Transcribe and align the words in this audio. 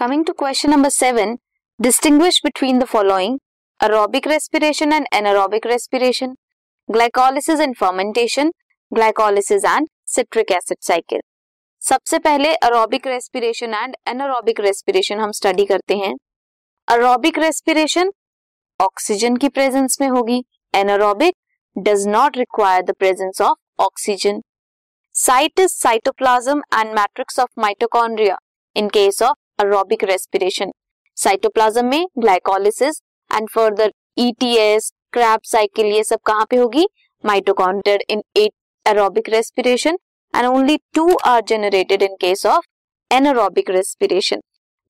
Coming 0.00 0.24
to 0.24 0.32
question 0.32 0.70
number 0.70 0.88
seven 0.88 1.36
distinguish 1.80 2.20
between 2.20 2.78
the 2.78 2.84
following 2.84 3.38
aerobic 3.80 4.26
respiration 4.26 4.92
and 4.92 5.06
anaerobic 5.14 5.66
respiration 5.66 6.32
glycolysis 6.88 7.60
and 7.60 7.74
fermentation 7.76 8.52
glycolysis 8.92 9.64
and 9.64 9.88
citric 10.08 10.52
acid 10.52 10.76
cycle 10.82 11.20
सबसे 11.82 12.18
पहले 12.18 12.54
aerobic 12.68 13.06
respiration 13.06 13.74
and 13.74 13.96
anaerobic 14.08 14.60
respiration 14.60 15.20
हम 15.20 15.32
study 15.32 15.64
करते 15.64 15.96
हैं। 15.96 16.14
Aerobic 16.88 17.38
respiration 17.38 18.12
oxygen 18.80 19.36
की 19.36 19.48
presence 19.50 20.00
में 20.00 20.08
होगी। 20.08 20.42
Anaerobic 20.74 21.34
does 21.76 22.06
not 22.08 22.36
require 22.36 22.82
the 22.82 22.94
presence 22.98 23.40
of 23.42 23.82
oxygen 23.82 24.40
sites 25.14 25.78
cytoplasm 25.82 26.62
and 26.74 26.94
matrix 26.94 27.38
of 27.40 27.60
mitochondria 27.60 28.38
in 28.76 28.88
case 28.88 29.22
of 29.22 29.36
aerobic 29.60 30.04
respiration 30.04 30.72
cytoplasm 31.16 31.84
में 31.86 32.06
glycolysis 32.18 33.00
and 33.30 33.48
further 33.50 33.92
ETS 34.18 34.92
Krebs 35.12 35.40
cycle 35.44 35.86
ये 35.86 36.04
सब 36.04 36.20
कहाँ 36.26 36.46
पे 36.50 36.56
होगी? 36.56 36.86
Mitochondria 37.24 37.98
in 38.10 38.22
aerobic 38.86 39.28
respiration 39.28 39.98
and 40.34 40.46
only 40.46 40.76
two 40.94 41.08
are 41.26 41.40
generated 41.48 42.02
in 42.02 42.14
case 42.20 42.46
of 42.46 42.66
anaerobic 43.10 43.70
respiration 43.70 44.40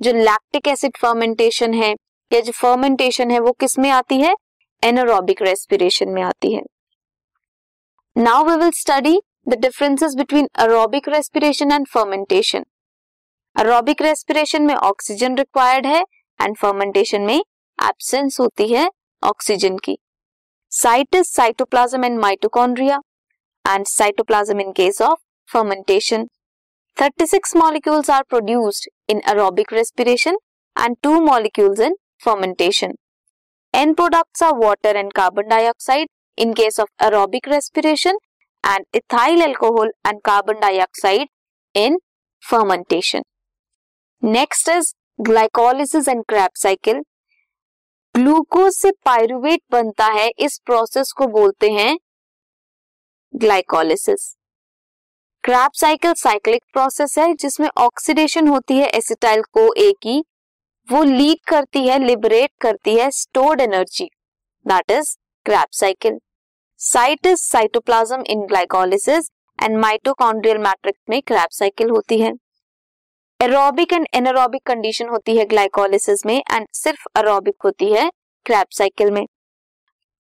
जो 0.00 0.12
lactic 0.12 0.68
acid 0.68 0.96
fermentation 0.96 1.74
है, 1.74 1.90
या 2.30 2.40
जो 2.40 2.52
फर्मेंटेशन 2.52 3.30
है, 3.30 3.38
वो 3.38 3.52
किसमें 3.52 3.90
आती 3.90 4.20
है? 4.20 4.34
एनारोबिक 4.82 5.42
रेस्पिरेशन 5.42 6.08
में 6.08 6.22
आती 6.22 6.52
है। 6.54 6.62
Now 8.16 8.44
we 8.44 8.56
will 8.56 8.70
study 8.74 9.20
the 9.48 9.58
differences 9.60 10.14
between 10.14 10.48
aerobic 10.56 11.08
respiration 11.08 11.72
and 11.72 11.86
fermentation 11.88 12.64
aerobic 13.56 14.02
respiration 14.02 14.62
में 14.62 14.74
ऑक्सीजन 14.74 15.36
रिक्वायर्ड 15.36 15.86
है 15.86 16.00
एंड 16.40 16.56
फर्मेंटेशन 16.56 17.22
में 17.22 17.38
एब्सेंस 17.38 18.38
होती 18.40 18.66
है 18.68 18.88
ऑक्सीजन 19.22 19.76
की। 19.84 19.96
Sites 20.72 21.32
cytoplasm 21.34 22.04
and 22.04 22.18
mitochondria 22.18 23.00
and 23.64 23.86
cytoplasm 23.86 24.60
in 24.60 24.72
case 24.76 25.00
of 25.02 25.18
fermentation 25.48 26.26
36 26.96 27.56
molecules 27.56 28.10
are 28.10 28.22
produced 28.28 28.88
in 29.10 29.20
aerobic 29.28 29.72
respiration 29.72 30.38
and 30.76 30.96
two 31.02 31.20
molecules 31.20 31.80
in 31.80 31.96
fermentation 32.24 32.94
end 33.74 33.94
products 33.96 34.42
are 34.42 34.54
water 34.64 34.96
and 34.96 35.12
carbon 35.12 35.48
dioxide 35.48 36.08
in 36.38 36.52
case 36.52 36.80
of 36.80 36.88
aerobic 37.06 37.48
respiration 37.48 38.18
and 38.64 38.84
ethyl 38.96 39.42
alcohol 39.42 39.92
and 40.06 40.20
carbon 40.24 40.60
dioxide 40.60 41.28
in 41.74 41.98
fermentation 42.42 43.22
Next 44.22 44.68
is 44.68 44.92
glycolysis 45.18 46.08
and 46.08 46.22
Krebs 46.28 46.50
cycle 46.54 47.00
glucose 48.14 48.72
से 48.72 48.90
pyruvate 49.04 49.60
बनता 49.72 50.06
है, 50.06 50.28
इस 50.28 50.58
process 50.66 51.12
को 51.12 51.26
बोलते 51.28 51.70
हैं 51.70 51.96
glycolysis 53.34 54.34
Krebs 55.44 55.72
cycle 55.74 56.12
cyclic 56.14 56.62
process 56.72 57.16
है, 57.18 57.32
जिसमें 57.34 57.68
oxidation 57.78 58.48
होती 58.48 58.76
है 58.78 58.88
एसिटाइल 58.88 59.42
को 59.52 59.72
ए 59.76 59.90
की, 60.02 60.18
वो 60.88 61.02
लीड 61.04 61.38
करती 61.48 61.86
है 61.86 61.98
लिबरेट 61.98 62.50
करती 62.60 62.96
है 62.96 63.10
stored 63.12 63.60
energy 63.60 64.08
that 64.66 64.90
is 64.90 65.16
Krebs 65.46 65.72
cycle 65.72 66.18
site 66.80 67.26
is 67.26 67.40
cytoplasm 67.42 68.22
in 68.26 68.46
glycolysis 68.46 69.30
and 69.58 69.78
mitochondrial 69.78 70.58
matrix 70.58 71.00
में 71.10 71.20
क्रैप 71.22 71.50
साइकिल 71.52 71.90
होती 71.90 72.20
है। 72.20 72.32
एरोबिक 73.40 73.92
एंड 73.92 74.06
एनरोबिक 74.14 74.62
कंडीशन 74.66 75.08
होती 75.08 75.36
है 75.36 75.44
ग्लाइकोलिसिस 75.50 76.24
में 76.26 76.36
एंड 76.36 76.66
सिर्फ़ 76.74 77.04
अरोबिक 77.16 77.54
होती 77.64 77.86
है 77.92 78.10
क्रैप 78.46 78.66
साइकिल 78.70 79.10
में। 79.10 79.24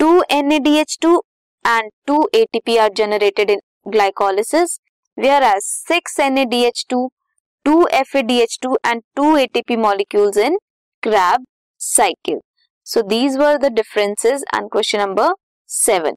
Two 0.00 0.22
N 0.30 0.52
A 0.52 0.84
two 1.02 1.16
and 1.64 1.90
two 2.06 2.28
A 2.34 2.44
T 2.54 2.76
are 2.76 2.92
generated 2.96 3.50
in 3.50 3.60
glycolysis 3.88 4.78
whereas 5.42 5.62
six 5.62 6.18
N 6.20 6.38
A 6.38 6.70
two 6.90 7.10
two 7.66 7.86
F 7.94 8.16
A 8.16 8.46
two 8.62 8.76
and 8.86 9.02
two 9.16 9.36
A 9.36 9.46
T 9.56 9.76
molecules 9.76 10.38
in 10.38 10.58
Krebs 11.02 11.44
cycle 11.80 12.40
so 12.86 13.02
these 13.08 13.36
were 13.36 13.56
the 13.58 13.72
differences 13.74 14.44
and 14.54 14.70
question 14.72 15.00
number 15.00 15.34
seven 15.70 16.16